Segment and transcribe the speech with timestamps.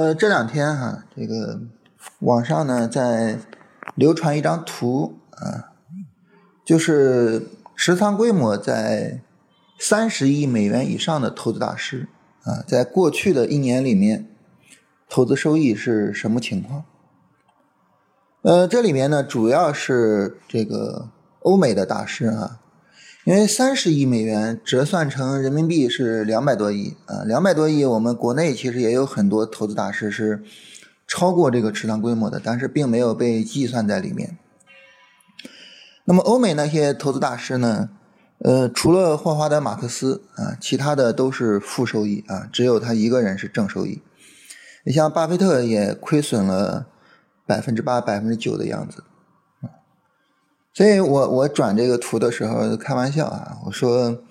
[0.00, 1.60] 呃，这两天哈，这个
[2.20, 3.38] 网上呢在
[3.96, 5.76] 流传一张图啊，
[6.64, 7.46] 就是
[7.76, 9.20] 持仓规模在
[9.78, 12.08] 三十亿美元以上的投资大师
[12.44, 14.26] 啊，在过去的一年里面，
[15.10, 16.84] 投资收益是什么情况？
[18.40, 21.10] 呃，这里面呢主要是这个
[21.40, 22.59] 欧美的大师啊。
[23.24, 30.42] 因为三十亿美元折算成人民币是两百多亿啊，两百多亿，我们国内其实也有很多投资大师是
[31.06, 34.38] 超过这个持仓规模的，但是并没有被计算在里面。
[36.06, 37.90] 那么欧美那些投资大师呢？
[38.38, 44.00] 呃，除了霍华德·马克思啊，其他的都是负收益啊，只有他一个人是正收益。
[44.84, 46.86] 你像巴菲特也亏损了
[47.46, 49.04] 百分之八、百分之九的样子。
[50.72, 54.22] 所以我我转这个图的时候开玩笑啊，我说，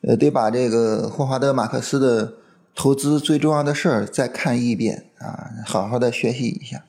[0.00, 2.32] 呃，得把这个霍华德·马克思的
[2.74, 6.84] 投资最重要的事儿再看一遍啊，好好的学习一下。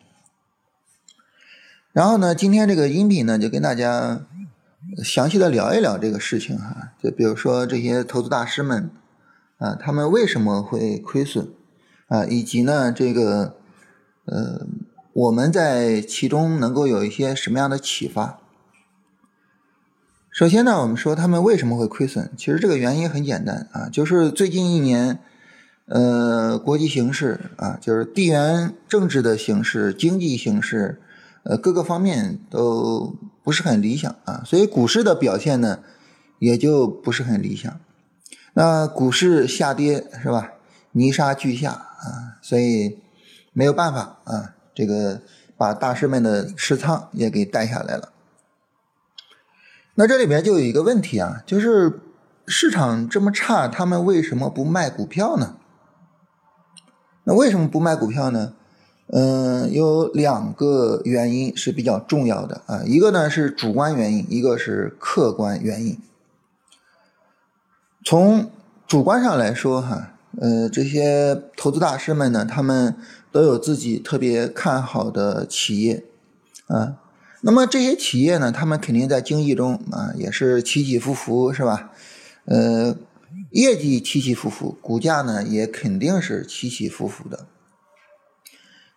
[1.92, 4.26] 然后呢，今天这个音频呢，就跟大家
[5.04, 6.94] 详细的聊一聊这个事情哈。
[7.04, 8.90] 就比如说这些投资大师们
[9.58, 11.52] 啊，他们为什么会亏损
[12.08, 13.58] 啊，以及呢，这个
[14.26, 14.66] 呃，
[15.12, 18.40] 我们在其中能够有一些什么样的启发？
[20.38, 22.30] 首先呢，我们说他们为什么会亏损？
[22.38, 25.18] 其实这个原因很简单啊，就是最近一年，
[25.88, 31.02] 呃，国际形势啊，就是地缘政治的形势、经济形势，
[31.42, 35.80] 呃，各个方面都不是很理想啊，所以股市的表现呢，
[36.38, 37.76] 也就不是很理想。
[38.54, 40.52] 那股市下跌是吧？
[40.92, 43.00] 泥沙俱下啊，所以
[43.54, 45.20] 没有办法啊，这个
[45.58, 48.10] 把大师们的持仓也给带下来了。
[50.00, 52.00] 那这里边就有一个问题啊，就是
[52.46, 55.56] 市场这么差，他们为什么不卖股票呢？
[57.24, 58.54] 那为什么不卖股票呢？
[59.08, 66.00] 嗯，有两个原因是比较重要的啊，一个呢是主观原因，一个是客观原因。
[68.06, 68.52] 从
[68.86, 72.96] 主观上来说，哈，呃，这些投资大师们呢，他们
[73.32, 76.06] 都有自己特别看好的企业
[76.68, 76.98] 啊。
[77.48, 81.94] 那么这些企业呢，他们肯定在经济中啊，也是起起伏伏，是吧？
[82.44, 82.98] 呃，
[83.52, 87.48] 业绩起起伏伏，股价呢也肯定是起起伏伏的。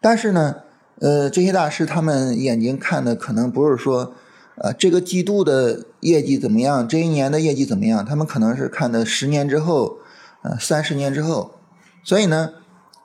[0.01, 0.57] 但是呢，
[0.99, 4.17] 呃，这些大师他们眼睛看的可能不是说，
[4.57, 9.99] 呃，这个季度的业绩怎么样，这一年的业绩怎么样，他们可能是看的十年之后，
[10.43, 11.55] 呃，三十年之后，
[12.03, 12.55] 所以呢，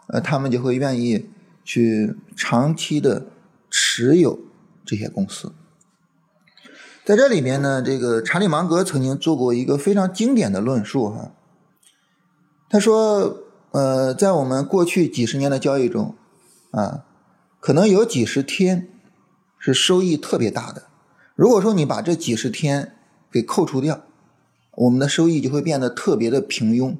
[0.07, 1.29] 呃，他们就会愿意
[1.63, 3.27] 去长期的
[3.69, 4.39] 持有。
[4.85, 5.53] 这些公司，
[7.03, 11.31] 在这里面呢，这个查理芒格曾经做过一个非常经典的论述哈。
[12.69, 13.37] 他说，
[13.71, 16.15] 呃，在我们过去几十年的交易中，
[16.71, 17.05] 啊，
[17.59, 18.87] 可能有几十天
[19.57, 20.83] 是收益特别大的。
[21.35, 22.95] 如果说你把这几十天
[23.31, 24.03] 给扣除掉，
[24.71, 26.97] 我们的收益就会变得特别的平庸。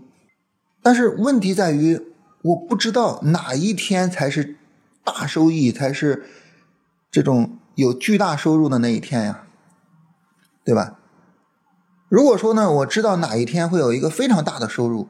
[0.82, 2.00] 但是问题在于，
[2.44, 4.56] 我不知道哪一天才是
[5.04, 6.26] 大收益，才是
[7.10, 7.58] 这种。
[7.76, 9.44] 有巨大收入的那一天呀，
[10.64, 10.96] 对吧？
[12.08, 15.10] 如果说呢，我知道哪一天会有一个非常大的收入，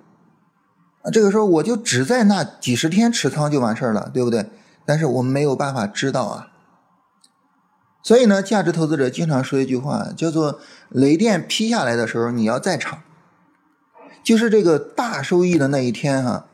[1.03, 4.50] 啊，这个时候我就只在那几十天持仓就完事儿了，对不对？
[4.86, 6.48] 但是我们没有办法知道啊。
[8.02, 10.59] 所以呢，价值投资者经常说一句话，叫做
[10.90, 13.02] “雷电劈下来的时候你要在场”，
[14.24, 16.46] 就是这个大收益的那一天哈，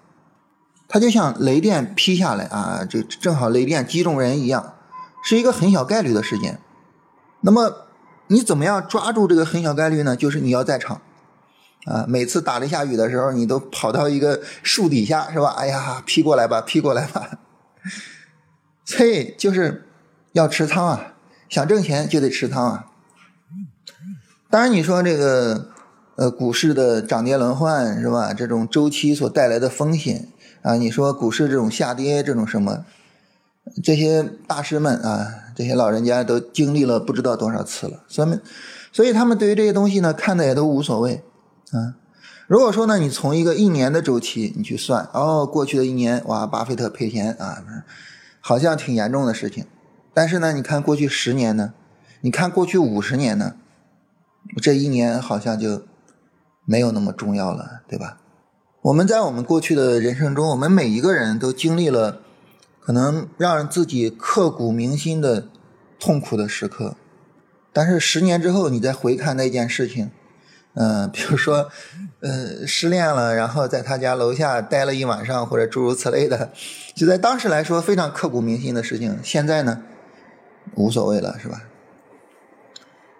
[0.87, 4.73] 它就像雷电劈下来啊，这正好雷电击中人一样。
[5.23, 6.59] 是一个很小概率的事件，
[7.41, 7.87] 那么
[8.27, 10.15] 你怎么样抓住这个很小概率呢？
[10.15, 11.01] 就是你要在场，
[11.85, 15.49] 啊，每次打了下雨的时候，你都跑到一个树底下，是吧？
[15.57, 17.39] 哎呀，劈过来吧，劈过来吧。
[18.85, 19.87] 所以就是
[20.33, 21.13] 要持仓啊，
[21.49, 22.85] 想挣钱就得持仓啊。
[24.49, 25.69] 当然你说这个
[26.15, 28.33] 呃股市的涨跌轮换是吧？
[28.33, 30.29] 这种周期所带来的风险
[30.61, 32.85] 啊，你说股市这种下跌这种什么？
[33.81, 38.39] 这些大师们啊，这些老人家都经历了不知道多少次了，所以，
[38.91, 41.23] 所以他们对于这些东西呢，看的也都无所谓
[41.71, 41.95] 啊。
[42.47, 47.63] 如果说呢，你从一个一年的周期你去算，哦，过去的一年哇，巴菲特赔钱啊，
[48.41, 49.65] 好像挺严重的事情。
[50.13, 51.73] 但是呢，你看过去十年呢，
[52.19, 53.53] 你看过去五十年呢，
[54.61, 55.83] 这一年好像就
[56.65, 58.17] 没有那么重要了，对吧？
[58.81, 62.19] 我们在我们过去的人生中，我们每一个人都经历了。
[62.81, 65.47] 可能让自己刻骨铭心的
[65.99, 66.95] 痛苦的时刻，
[67.71, 70.09] 但是十年之后你再回看那件事情，
[70.73, 71.69] 嗯， 比如说，
[72.21, 76.51] 呃，失恋了，然后在他家楼下待了一晚上，或者诸如此类的，
[76.95, 79.19] 就在当时来说非常刻骨铭心的事情。
[79.23, 79.83] 现在呢，
[80.75, 81.61] 无所谓了，是吧？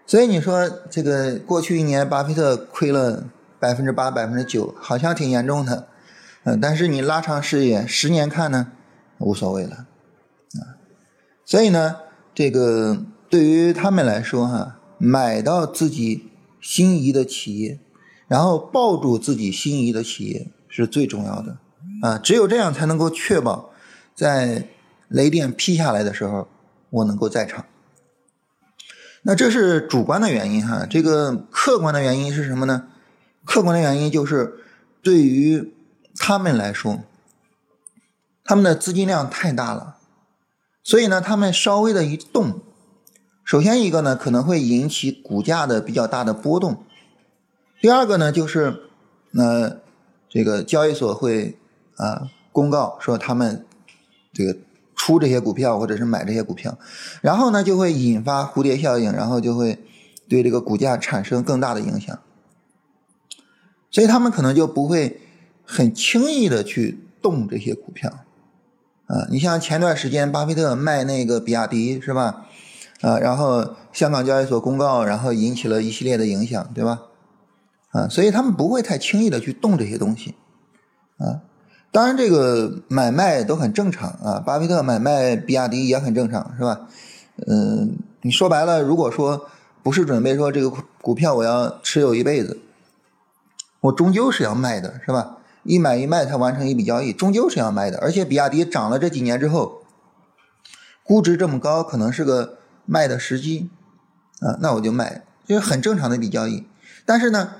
[0.08, 3.26] 所以你说这个过去一年，巴菲特亏了
[3.60, 5.88] 百分之八、百分之九，好像挺严重的，
[6.44, 8.72] 嗯，但是你拉长视野，十年看呢，
[9.22, 10.76] 无所谓了，啊，
[11.46, 11.96] 所以呢，
[12.34, 16.28] 这个对于他们来说，哈，买到自己。
[16.64, 17.80] 心仪的企业，
[18.28, 21.58] 然后抱住自己心仪的企业是最重要的
[22.04, 22.20] 啊！
[22.20, 23.72] 只有这样才能够确保
[24.14, 24.68] 在
[25.08, 26.48] 雷电劈下来的时候，
[26.92, 27.66] 我能够在场。
[29.24, 32.90] 那这是主观的原因哈，这个客观的原因是什么呢？
[33.44, 34.60] 客观的原因就是
[35.02, 35.74] 对于
[36.16, 37.00] 他们来说，
[38.52, 39.96] 他们的资金量太大了，
[40.84, 42.60] 所以呢，他们稍微的一动。
[43.46, 46.84] 首先一个呢，可能会引起股价的比较大的波动。
[47.80, 48.82] 第二个呢，就是
[49.36, 49.78] 呃
[50.28, 51.58] 这个交易所会
[51.96, 53.66] 啊公告说他们
[54.34, 54.58] 这个
[54.98, 56.78] 出这些股票或者是买这些股票，
[57.22, 59.80] 然后呢就会引发蝴蝶效应，然后就会
[60.28, 62.20] 对这个股价产生更大的影响。
[63.90, 65.22] 所以他们可能就不会
[65.64, 68.12] 很轻易的去动这些股票
[69.12, 69.28] 啊。
[69.30, 72.46] 你像前段时间巴菲特卖那个比亚迪是吧？
[73.02, 77.02] 啊，然后香港交易所公告，然后引起了一系列的影响，对吧？
[77.90, 80.36] 啊，所以他们不会太轻易的去动这些东西，
[81.18, 81.42] 啊，
[81.92, 86.88] 当然这个买卖都很正常啊，巴菲特买卖比亚迪也很正常，是吧？
[87.48, 89.50] 嗯，你说白了，如果说
[89.82, 90.70] 不是准备说这个
[91.02, 92.60] 股票我要持有一辈子，
[93.80, 95.38] 我终究是要卖的，是吧？
[95.64, 99.84] 一买一卖才完成一笔交易，终究是要卖的，而且比亚迪涨了这几年之后，
[101.04, 102.58] 估值这么高，可能是个。
[102.84, 103.70] 卖的时机，
[104.42, 106.66] 啊，那我就卖，就是很正常的一笔交易。
[107.06, 107.54] 但是呢，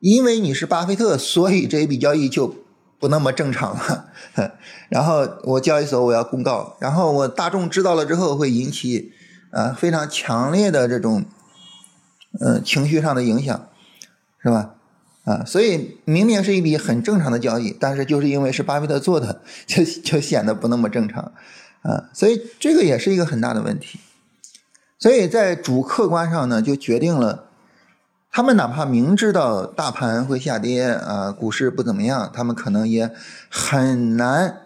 [0.00, 2.56] 因为你是巴菲特，所以这一笔交易就
[2.98, 4.08] 不那么正常了。
[4.88, 9.12] 然后我交易所我要公告，然后我大众知道了之后会引起
[9.52, 11.24] 啊非常强烈的这种
[12.40, 13.68] 嗯情绪上的影响，
[14.42, 14.74] 是吧？
[15.24, 21.32] 啊，所以明明是一笔很正常的交易，但是就是因为是巴菲特做的，就就显得不那么正常
[21.82, 22.10] 啊。
[22.12, 24.00] 所以这个也是一个很大的问题。
[24.98, 27.44] 所以在主客观上呢，就决定了，
[28.30, 33.10] 他们哪怕明知道大盘会下跌啊，股市不怎么样，他们可能也
[33.48, 34.62] 很难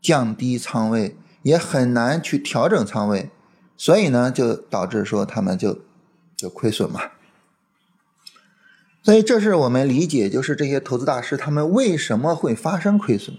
[0.00, 3.30] 降低仓位，也很难去调整仓位，
[3.76, 5.78] 所以呢，就导致说他们就
[6.36, 7.00] 就亏损嘛。
[9.04, 13.36] 所以这是我们理解，就是这些投资大师他们为什么会发生亏损。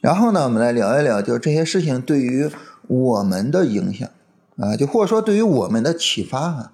[0.00, 2.50] 然后呢，我们来聊一聊，就这些事情对于
[2.88, 4.08] 我们的影响。
[4.58, 6.72] 啊，就或者说对于我们的启发哈。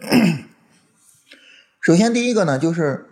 [1.82, 3.10] 首先第一个呢，就是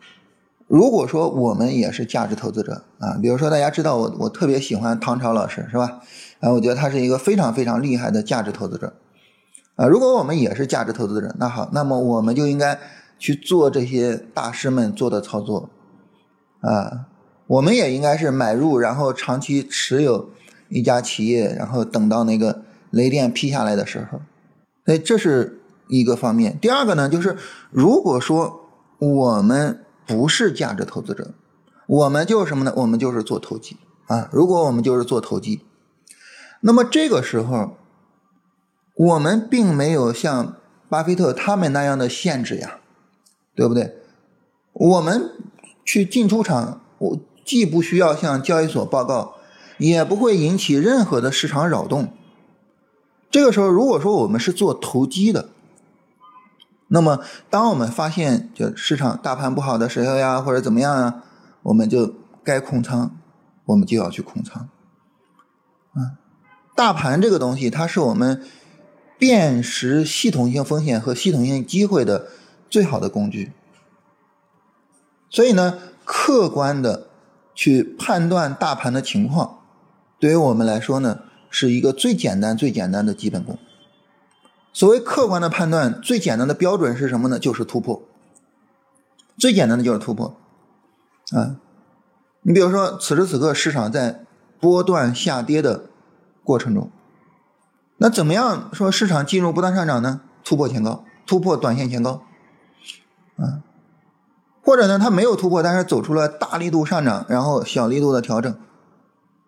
[0.67, 6.01] 如果说我们也是价值投资者啊，比如说大家知道我我特别喜欢唐朝老师是吧？
[6.41, 8.95] 啊，我觉得他是一个非常非常厉害的价值投资者
[9.77, 9.87] 啊。
[9.87, 12.79] 如果我们也是价值投资者，那好，那么我们就应该
[13.25, 15.71] 去做这些大师们做的操作
[16.61, 17.07] 啊。
[17.47, 20.31] 我们也应该是买入，然后长期持有
[20.69, 22.63] 一家企业，然后等到那个。
[22.95, 24.21] 雷电劈下来的时候，
[24.85, 26.57] 哎，这是一个方面。
[26.61, 27.37] 第二个呢，就是
[27.73, 31.35] 如果说我们不是价值投资者，
[31.89, 32.73] 我们就是什么呢？
[32.77, 34.29] 我们就是做投机啊。
[34.31, 35.63] 如果我们就是做投机，
[36.61, 37.77] 那么这个时候，
[38.95, 40.55] 我们并没有像
[40.89, 42.79] 巴菲特他们那样的限制呀，
[43.55, 43.97] 对不对？
[44.73, 45.31] 我们
[45.85, 49.35] 去进出场，我既不需要向交易所报告，
[49.79, 52.09] 也不会引起任何的市场扰动。
[53.31, 55.49] 这个时候，如果说我们是做投机的，
[56.89, 57.21] 那么
[57.51, 61.25] 当我们发现就市场大盘不好的时候呀，或者怎么样啊，
[61.63, 63.17] 我们就该控仓，
[63.67, 64.69] 我们就要去控仓。
[65.95, 66.19] 啊，
[66.75, 68.43] 大盘这个东西，它是我们
[69.19, 72.29] 辨识系统性风险和系统性机会的
[72.75, 73.53] 最好的工具。
[75.31, 77.07] 所以呢，客观的
[77.55, 79.61] 去判断大盘的情况，
[80.19, 81.21] 对于我们来说呢。
[81.57, 83.57] 是一个最简单、最简单的基本功。
[84.73, 87.39] 所谓客观的判断，最简单的标准是什么呢？
[87.39, 88.03] 就是突破。
[89.39, 90.35] 最简单的就是突破。
[91.31, 91.55] 啊，
[92.43, 94.25] 你比如说，此时此刻市场在
[94.59, 95.85] 波段下跌的
[96.43, 96.91] 过程中，
[97.99, 100.23] 那怎么样说市场进入不断上涨呢？
[100.43, 102.25] 突破前高，突破短线前高。
[103.37, 103.63] 啊，
[104.63, 108.55] 或者呢，它没有突破，但是走出了大力度上涨，然后小力度的调整。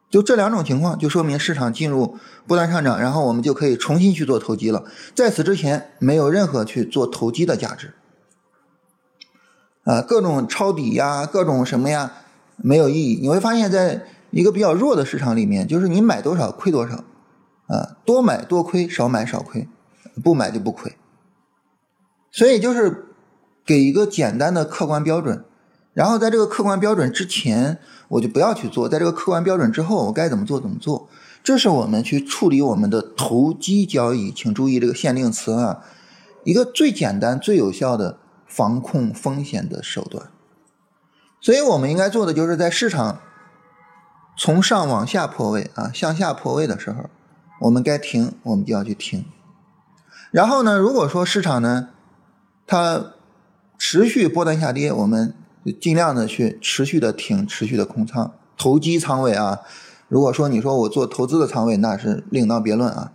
[0.08, 2.16] 就这两种情况，就说明市场进入
[2.46, 4.84] 不断上涨，然后我们就可以重新去做投机了。
[5.14, 7.92] 在此之前，没有任何去做投机的价值。
[9.84, 12.12] 啊，各种抄底呀，各种什么呀，
[12.56, 13.18] 没有意义。
[13.20, 17.04] 你会发现在一个比较弱的市场里面，就是你买多少亏多少，
[17.66, 19.68] 啊，多买多亏，少买少亏，
[20.22, 20.96] 不买就不亏。
[22.30, 23.06] 所以就是
[23.66, 25.44] 给一个简单的客观标准，
[25.92, 31.08] 然后在这个客观标准之前，我就不要去做；在这个客观标准之后，我该怎么做怎么做。
[31.42, 35.82] 这是我们去处理我们的投机交易，请注意这个限定词啊，
[36.44, 40.28] 一个最简单、最有效的防控风险的手段。
[41.40, 43.20] 所以我们应该做的就是在市场
[44.36, 47.10] 从上往下破位啊，向下破位的时候，
[47.60, 49.24] 我们该停，我们就要去停。
[50.32, 51.90] 然后呢，如果说市场呢，
[52.66, 53.12] 它
[53.78, 55.34] 持续波段下跌，我们
[55.80, 59.60] 尽量的去持续的挺，持续的空仓，投机仓位啊。
[60.08, 63.12] 如果说你说我做投资的仓位，那是另当别论啊。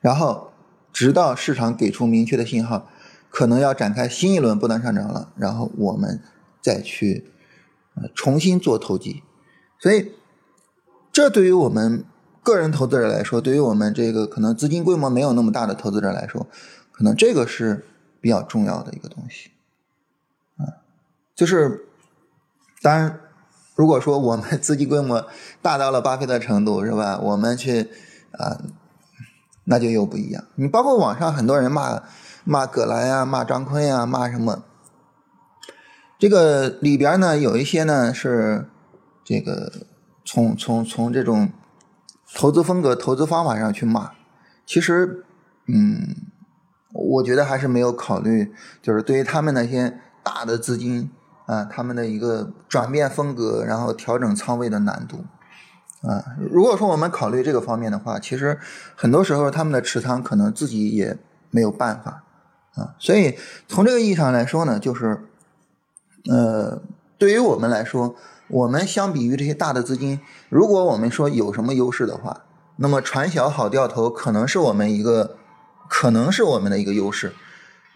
[0.00, 0.52] 然后，
[0.92, 2.88] 直到市场给出明确的信号，
[3.28, 6.22] 可能要展开新一轮波段上涨了，然后我们
[6.62, 7.30] 再去
[7.96, 9.22] 呃重新做投机。
[9.78, 10.12] 所以，
[11.12, 12.04] 这对于我们
[12.42, 16.46] 个人投资者来说，对于我们这个可能资金规模没有那么大的投资者来说，
[16.92, 17.84] 可能这个是
[18.26, 19.52] 比较重要的一个东西
[20.56, 20.82] 啊。
[21.36, 21.86] 就是
[22.82, 23.20] 当然。
[23.76, 25.28] 如果说我们资金规模
[25.60, 27.18] 大到了巴菲特程度，是吧？
[27.18, 27.90] 我们去
[28.32, 28.56] 啊，
[29.64, 30.42] 那就又不一样。
[30.54, 32.02] 你包括网上很多人骂
[32.44, 34.64] 骂葛兰呀，骂张坤呀，骂什么？
[36.18, 38.70] 这个里边呢，有一些呢是
[39.22, 39.70] 这个
[40.24, 41.52] 从从从这种
[42.34, 44.12] 投资风格、投资方法上去骂。
[44.64, 45.26] 其实，
[45.66, 46.16] 嗯，
[46.96, 51.10] 我觉得还是没有考虑，就是对于他们那些大的资金。
[51.46, 55.24] 啊，他们的一个转变风格，然后调整仓位的难度，
[56.02, 58.58] 啊，如果说我们考虑这个方面的话，其实
[58.96, 61.16] 很多时候他们的持仓可能自己也
[61.52, 62.24] 没有办法，
[62.74, 63.38] 啊，所以
[63.68, 65.20] 从这个意义上来说呢，就是，
[66.28, 66.82] 呃，
[67.16, 68.16] 对于我们来说，
[68.48, 72.42] 我们相比于这些大的资金，如果我们说有什么优势的话，
[72.78, 75.36] 那么船小好掉头可能是我们一个，
[75.88, 77.32] 可能是我们的一个优势，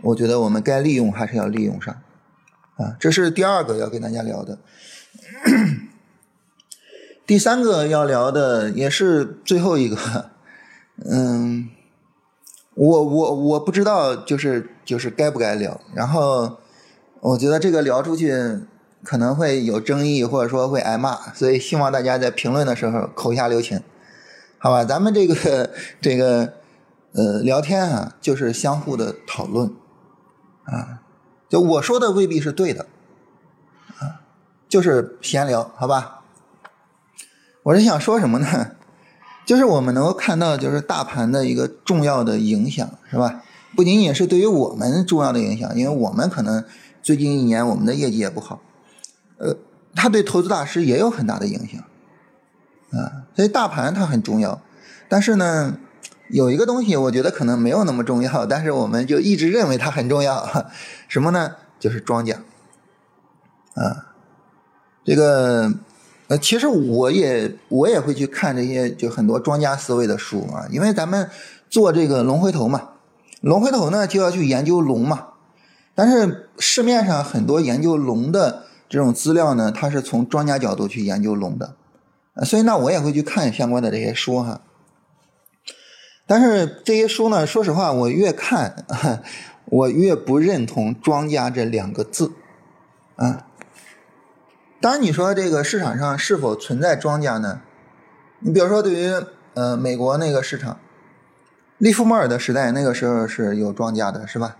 [0.02, 1.94] 我觉得我们该利用还是要利用上。
[2.76, 4.58] 啊，这是第二个要跟大家聊的。
[7.26, 10.30] 第三个要聊的也是最后一个，
[11.04, 11.68] 嗯，
[12.74, 15.80] 我我我不知道，就是就是该不该聊。
[15.94, 16.58] 然后
[17.20, 18.60] 我觉得这个聊出去
[19.04, 23.80] 可能会有争议，或者说会挨骂，所以希望大家在评论的时候口下留情，
[24.58, 24.84] 好吧？
[24.84, 25.70] 咱们这个
[26.00, 26.54] 这个
[27.12, 29.72] 呃聊天啊，就是相互的讨论
[30.64, 31.02] 啊。
[31.48, 32.86] 就我说的未必是对的，
[33.98, 34.22] 啊，
[34.68, 36.22] 就是闲聊，好吧？
[37.64, 38.76] 我是想说什么呢？
[39.44, 43.42] 就是我们能够看到，就是大盘的一个重要的影响，是吧？
[43.74, 46.64] 不仅仅是对于我们重要的影响，因为我们可能
[47.02, 48.60] 最近一年我们的业绩也不好，
[49.38, 49.56] 呃，
[49.96, 51.80] 它对投资大师也有很大的影响，
[52.92, 54.60] 啊，所以大盘它很重要，
[55.08, 55.76] 但是呢。
[56.32, 60.46] 有一个东西，我觉得可能没有那么重要，但是我们就一直认为它很重要，
[61.08, 61.56] 什么呢？
[61.78, 62.36] 就是庄家，
[63.74, 64.12] 啊，
[65.02, 65.72] 这个
[66.28, 71.30] 呃，其实我也我也会去看这些就很多庄家思维的书啊，因为咱们
[71.70, 72.90] 做这个龙回头嘛，
[73.40, 75.28] 龙回头呢就要去研究龙嘛，
[75.94, 81.74] 但是市面上很多研究龙的这种资料呢，它是从庄家角度去研究龙的，
[82.44, 84.60] 所以那我也会去看相关的这些书哈。
[86.30, 88.84] 但是这些书呢，说实话，我越看，
[89.66, 92.30] 我越不认同“庄家”这两个字，
[93.16, 93.48] 啊。
[94.80, 97.62] 当然，你说这个市场上是否存在庄家呢？
[98.38, 99.12] 你比如说，对于
[99.54, 100.78] 呃美国那个市场，
[101.78, 104.56] 利弗莫尔的时代，那个时候是有庄家的，是吧？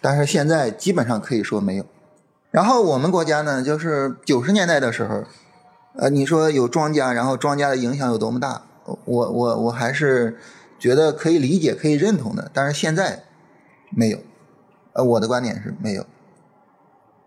[0.00, 1.84] 但是现在基本上可以说没有。
[2.50, 5.24] 然后我们国家呢，就是九十年代的时候，
[5.98, 8.62] 呃，你说有庄家，然后庄家的影响有多么大？
[9.04, 10.38] 我我我还是。
[10.80, 13.22] 觉得可以理解、可以认同的，但是现在
[13.90, 14.18] 没有。
[14.92, 16.04] 呃，我的观点是没有，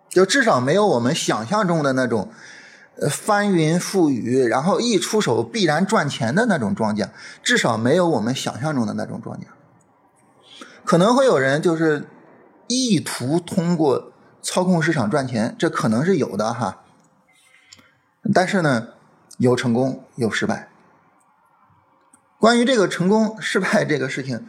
[0.10, 2.30] 就至少没有我们想象中的那种，
[3.00, 7.10] 呃，翻云覆雨，然后一出手必然赚钱的那种庄家，
[7.42, 9.48] 至少没有我们想象中的那种庄家。
[10.84, 12.06] 可能会有人就是
[12.68, 16.84] 意图通过操控市场赚钱，这可能是有的哈。
[18.34, 18.90] 但是呢，
[19.38, 20.73] 有成功，有失败。
[22.44, 24.46] 关于这个成功失败这个事情，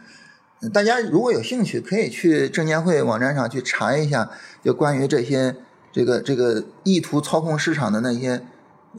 [0.73, 4.29] 大家如果有兴趣，可以去证监会网站上去查一下，
[4.61, 5.55] 就关于这些
[5.93, 8.41] 这个这个意图操控市场的那些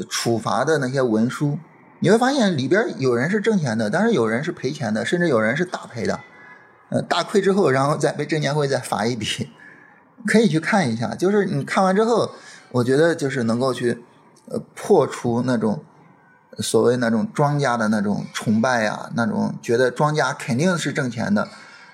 [0.08, 1.58] 处罚的那些文书，
[2.00, 6.20] 你会发现里边有人是挣钱的，但是有人是赔钱的，甚至有人是大赔的，
[6.88, 9.50] 呃，大亏之后，然后再被证监会再罚一笔，
[10.26, 11.14] 可以去看一下。
[11.14, 12.30] 就是你看完之后，
[12.72, 13.98] 我觉得就是能够去
[14.48, 15.84] 呃破除那种
[16.58, 21.48] 所谓那种庄家的那种崇拜呀，那种觉得庄家肯定是挣钱的，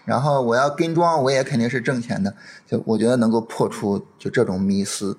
[0.04, 2.35] 然后我要跟庄我也肯定是挣钱的，
[2.66, 5.19] 就我觉得能够破除就这种迷思。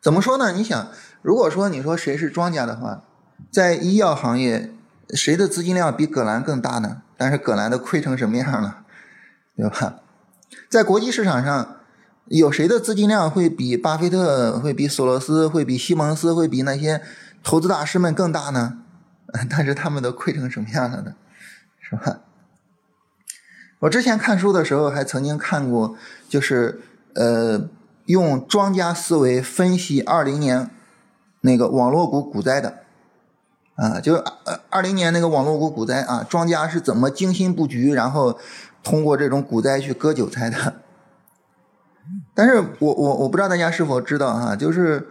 [0.00, 0.52] 怎么说呢？
[0.52, 0.88] 你想，
[1.22, 3.02] 如果说你说谁是庄家的话，
[3.50, 4.72] 在医药行业，
[5.10, 7.02] 谁的资金量比葛兰更大呢？
[7.16, 8.78] 但是葛兰都亏成什么样了，
[9.56, 9.96] 对吧？
[10.68, 11.76] 在国际市场上，
[12.26, 17.02] 有谁的资金量会比巴菲特、会比索罗斯、会比西蒙斯、会比那些
[17.48, 18.80] 投资大师们更大呢？
[19.48, 21.14] 但是他们都亏成什么样了呢？
[21.80, 22.20] 是吧？
[23.78, 25.96] 我之前看书的时候还曾经看过，
[26.28, 26.82] 就是
[27.14, 27.68] 呃。
[28.08, 30.70] 用庄家思维分析二零年
[31.42, 32.78] 那个网络股股灾的
[33.74, 38.38] 啊，就二二零年那个网络股股灾啊，庄家是怎么精心布局，然后
[38.82, 40.76] 通过这种股灾去割韭菜的？
[42.34, 45.06] 但是我我我不知道大家是否知道哈，就是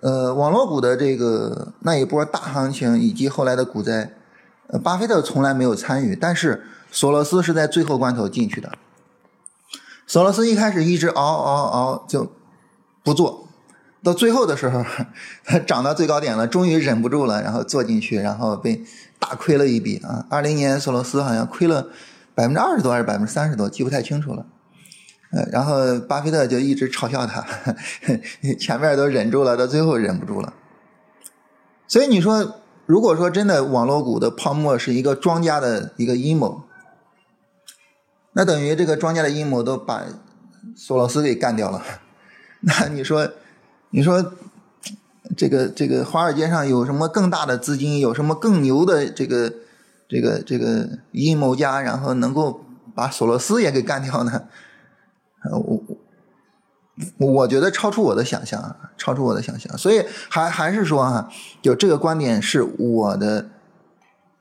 [0.00, 4.12] 呃网络股的这个那一波大行情以及后来的股灾，
[4.82, 8.72] 巴菲特从来没有参与，但是索罗斯是在最后关头进去的。
[10.06, 12.30] 索罗斯一开始一直熬熬熬就
[13.02, 13.48] 不做，
[14.02, 14.84] 到最后的时候，
[15.66, 18.84] 涨到最高点了，终于忍不住了，然后做进去，然后被
[19.18, 20.24] 大亏了一笔啊！
[20.30, 21.88] 二零年索罗斯好像亏了
[22.34, 24.46] 百分之二十多还是百分之三十多，记不太清楚了。
[25.50, 27.44] 然后巴菲特就一直嘲笑他，
[28.58, 30.54] 前面都忍住了，到最后忍不住了。
[31.88, 36.62] 所以你说，如果说真的网络股的泡沫是一个庄家的一个阴谋。
[38.32, 40.04] 那等于这个庄家的阴谋都把
[40.76, 41.82] 索罗斯给干掉了。
[42.60, 43.30] 那你说，
[43.90, 44.34] 你说
[45.36, 49.52] 这个这个华尔街上有什么更大的资金，有什么更牛的这个
[50.08, 52.64] 这个这个阴谋家，然后能够
[52.94, 54.42] 把索罗斯也给干掉呢？
[55.50, 55.82] 我
[57.18, 59.76] 我我觉得超出我的想象啊，超出我的想象。
[59.78, 61.30] 所以还还是说啊，
[61.62, 63.48] 就这个观点是我的，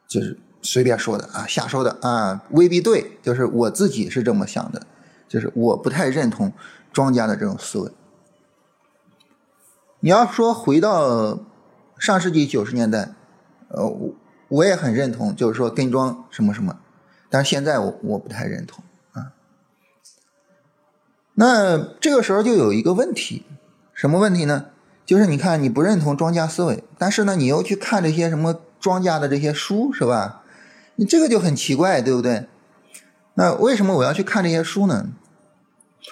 [0.07, 0.39] 就是。
[0.67, 3.19] 随便说的啊，瞎说的啊，未必对。
[3.21, 4.81] 就是我自己是这么想的，
[5.27, 6.51] 就是我不太认同
[6.91, 7.91] 庄家的这种思维。
[9.99, 11.37] 你要说回到
[11.99, 13.13] 上世纪九十年代，
[13.67, 13.87] 呃，
[14.47, 16.75] 我也很认同，就是说跟庄什么什么，
[17.29, 18.83] 但是现在我我不太认同。
[21.35, 23.45] 那这个时候就有一个问题，
[23.93, 24.65] 什么问题呢？
[25.05, 30.41] 就是你看你不认同庄家思维，但是呢，你又去看这些什么庄家的这些书，是吧？
[30.95, 32.47] 你这个就很奇怪，对不对？
[33.35, 35.09] 那为什么我要去看这些书呢？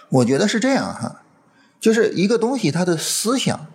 [0.09, 1.21] 我觉得是这样哈，
[1.79, 3.67] 就是一个东西它的思想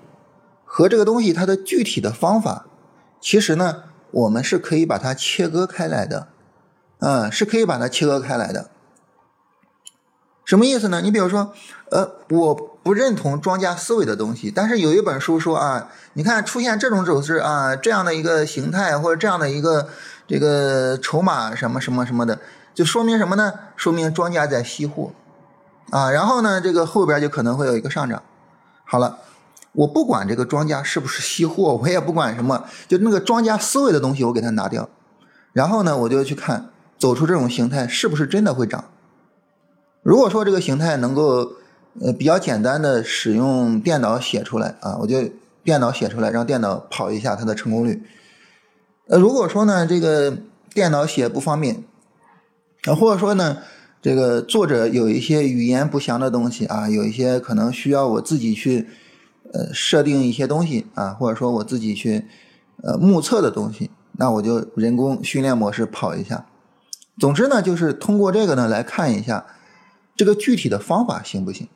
[0.65, 2.67] 和这个东西它的具体的方法，
[3.21, 6.29] 其实呢，我们是可以把它切割开来的，
[6.99, 8.71] 嗯，是可以把它切割开来的。
[10.49, 11.03] 什么意思呢？
[11.03, 11.53] 你比如说，
[11.91, 19.89] 呃，我不认同庄家思维的东西，但是有一本书说啊，你看出现这种走势啊，这样的一个形态或者这样的一个。
[20.31, 22.39] 这个筹码什么什么什么的，
[22.75, 23.51] 就说明什么呢？
[23.77, 25.11] 说明庄家在吸货，
[25.89, 28.23] 啊，然后呢，这个后边就可能会有一个上涨。
[28.85, 29.17] 好了，
[29.73, 34.87] 我不管这个庄家是不是吸货，我也不管什么，就那个庄家思维的东西我给它拿掉，
[35.55, 38.85] 然后呢，我就去看走出这种形态是不是真的会涨。
[40.03, 41.53] 如果说这个形态能够
[42.01, 45.17] 呃比较简单的使用电脑写出来啊，我就
[45.63, 48.03] 电脑写出来，让电脑跑一下它的成功率。
[49.09, 50.37] 呃，如果说呢，这个
[50.73, 51.83] 电脑写不方便，
[52.85, 53.59] 啊，或者说呢，
[54.01, 58.87] 这个作者有一些语言不详的东西啊，有一些可能需要我自己去
[59.53, 62.25] 呃设定一些东西啊，或者说我自己去
[62.83, 66.47] 呃目测的东西，那我就人工训练模式跑一下。
[67.19, 69.45] 总之呢，就是通过这个呢来看一下
[70.18, 71.66] 这个具体的方法行不行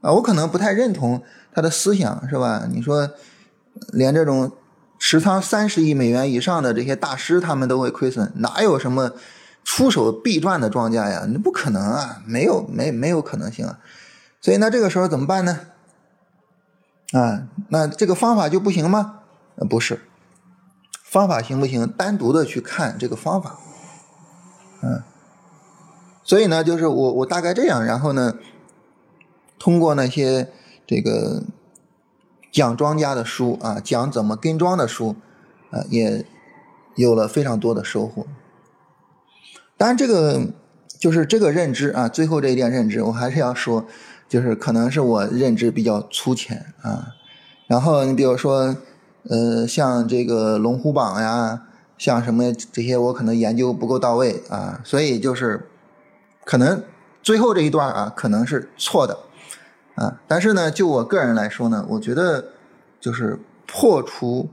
[0.00, 0.10] 啊？
[0.12, 2.66] 我可能不太认同他的思想，是吧？
[2.72, 3.10] 你说
[3.92, 4.50] 连这种。
[4.96, 9.12] 持仓三十亿美元以上的这些大师，他们都会亏损，哪有什么
[9.62, 11.26] 出手必赚的庄家呀？
[11.28, 13.80] 那不可能啊，没有没没有可能性啊！
[14.40, 15.60] 所以那这个时候怎么办呢？
[17.12, 19.20] 啊，那这个方法就不行吗？
[19.68, 20.00] 不是，
[21.02, 21.86] 方法行不行？
[21.86, 23.58] 单独的去看这个方法，
[24.80, 25.02] 嗯，
[26.24, 28.34] 所以呢，就是我我大概这样，然后呢，
[29.58, 30.48] 通过那些
[30.86, 31.44] 这个。
[32.54, 35.16] 讲庄家的书啊，讲怎么跟庄的书，
[35.72, 36.24] 啊，也
[36.94, 38.28] 有了非常多的收获。
[39.76, 40.52] 当然，这个
[41.00, 43.86] 就是这个认知啊，最后这一点认知，我还是要说，
[44.28, 47.08] 就是可能是我认知比较粗浅啊。
[47.66, 48.76] 然后你比如说，
[49.28, 51.66] 呃，像这个龙虎榜呀，
[51.98, 55.68] 像什么这些，我可能研究不够到位啊，所以就是
[56.44, 56.82] 可能
[57.22, 59.18] 最后这一段啊，可能是错的。
[59.94, 60.20] 啊。
[60.26, 62.44] 但是呢，就我个人来说呢，我觉得
[63.00, 64.48] 就是破除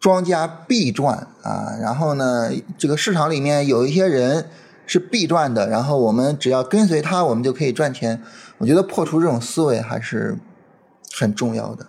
[0.00, 4.48] 庄家必赚啊，然后呢，这个市场里面有一些人
[4.86, 8.22] 是必赚的，然后我们只要跟随他，我们就可以赚钱。
[8.58, 10.38] 我觉得破除这种思维还是
[11.14, 11.86] 很重要的，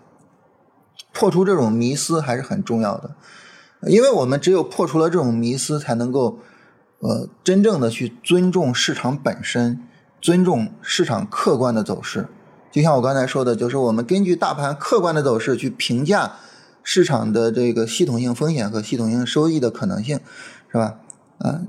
[1.12, 3.16] 破除这种迷思还是很重要的，
[3.88, 6.40] 因为我们只有破除了这种迷思，才能够
[7.04, 9.80] 呃真正的去尊重市场本身，
[10.22, 12.28] 尊重市场客观的走势。
[12.72, 16.38] 就像我刚才说的，就是我们根据大盘客观的走势去评价
[16.82, 20.20] 市场的这个系统性风险和系统性收益的可能性，
[20.72, 20.96] 是吧？
[21.40, 21.62] 啊。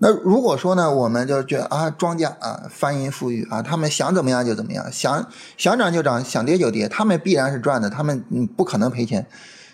[0.00, 8.24] 那如果说呢，我们就觉得啊，庄家啊，翻云覆雨啊，他们想怎么样就怎么样，想想涨就涨，想跌就跌，他们必然是赚的，他们
[8.56, 9.26] 不可能赔钱。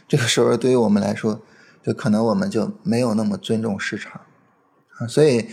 [0.09, 1.43] 这个时候对于我们来说，
[1.85, 4.19] 就可能我们就没有那么尊重市场
[4.99, 5.07] 啊。
[5.07, 5.47] 所以，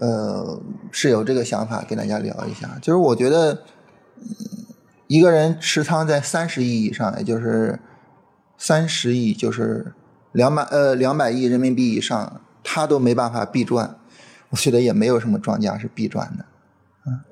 [0.00, 3.62] 呃，是有这个想法跟大家聊一下，就是我觉得，
[5.06, 7.78] 一个人持仓在三十亿以上，也就是
[8.56, 9.92] 三十亿，就是
[10.32, 13.96] 两百呃两百亿人民币以上，他都没办法必赚。
[14.50, 16.44] 我觉得也没有什么庄家是必赚的，
[17.10, 17.26] 啊，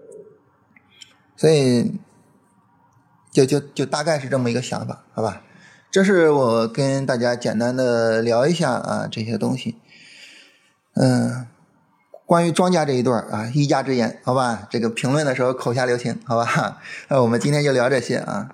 [1.36, 2.00] 所以
[3.30, 5.42] 就就就大概是这么一个想法，好吧？
[5.92, 9.76] 这是我跟大家简单的聊一下啊这些东西，
[10.94, 11.46] 嗯，
[12.26, 14.66] 关于庄家这一段啊，一家之言，好吧？
[14.70, 16.78] 这个评论的时候口下留情，好吧？
[17.08, 18.50] 那 我们今天就聊这些啊。